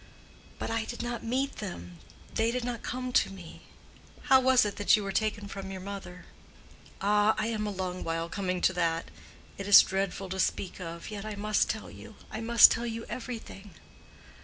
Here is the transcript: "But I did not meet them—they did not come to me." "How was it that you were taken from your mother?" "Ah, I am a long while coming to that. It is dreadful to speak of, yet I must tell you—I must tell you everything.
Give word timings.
"But 0.57 0.71
I 0.71 0.85
did 0.85 1.03
not 1.03 1.23
meet 1.23 1.57
them—they 1.57 2.49
did 2.49 2.63
not 2.63 2.81
come 2.81 3.13
to 3.13 3.29
me." 3.29 3.61
"How 4.23 4.39
was 4.39 4.65
it 4.65 4.77
that 4.77 4.97
you 4.97 5.03
were 5.03 5.11
taken 5.11 5.47
from 5.47 5.69
your 5.69 5.79
mother?" 5.79 6.25
"Ah, 7.01 7.35
I 7.37 7.45
am 7.49 7.67
a 7.67 7.71
long 7.71 8.03
while 8.03 8.27
coming 8.27 8.61
to 8.61 8.73
that. 8.73 9.11
It 9.59 9.67
is 9.67 9.79
dreadful 9.83 10.29
to 10.29 10.39
speak 10.39 10.79
of, 10.81 11.11
yet 11.11 11.23
I 11.23 11.35
must 11.35 11.69
tell 11.69 11.91
you—I 11.91 12.41
must 12.41 12.71
tell 12.71 12.87
you 12.87 13.05
everything. 13.09 13.75